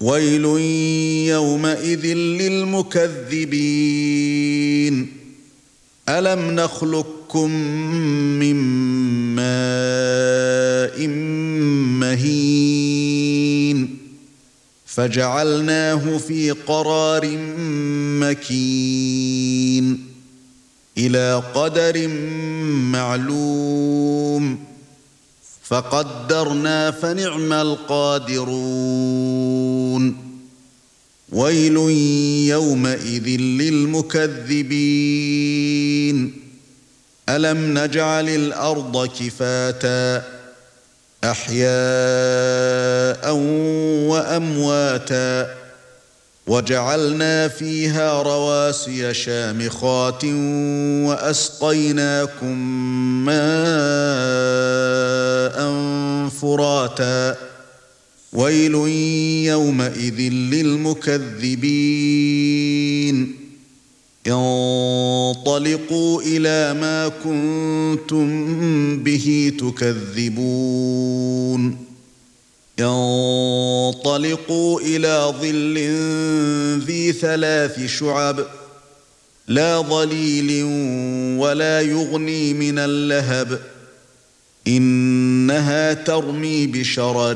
[0.00, 0.44] ويل
[1.28, 3.42] يومئذ للمكذبين.
[6.08, 6.60] ألم
[7.32, 7.50] نخلقكم
[8.38, 8.56] من
[9.36, 11.06] ماء
[12.00, 13.78] مهين
[14.86, 17.36] فجعلناه في قرار
[18.20, 20.06] مكين
[20.98, 22.08] إلى قدر
[22.92, 24.64] معلوم
[25.62, 28.72] فقدرنا فنعم القادرون
[31.32, 31.76] ويل
[32.48, 34.82] يومئذ للمكذبين
[37.36, 40.22] ألم نجعل الأرض كفاتا
[41.24, 41.62] أحياء
[44.08, 45.54] وأمواتا
[46.46, 50.24] وجعلنا فيها رواسي شامخات
[51.04, 52.56] وأسقيناكم
[53.24, 53.42] ماء
[56.28, 57.36] فراتا
[58.32, 58.74] ويل
[59.46, 60.20] يومئذ
[60.52, 61.52] للمكذبين
[64.26, 68.28] انطلقوا إلى ما كنتم
[69.02, 71.12] به تكذبون.
[72.80, 75.78] انطلقوا إلى ظل
[76.86, 78.46] ذي ثلاث شعب
[79.48, 80.64] لا ظليل
[81.38, 83.60] ولا يغني من اللهب.
[84.66, 87.34] إنها ترمي بشرر